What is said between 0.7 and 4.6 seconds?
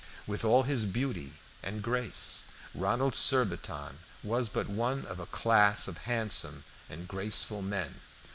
beauty and grace, Ronald Surbiton was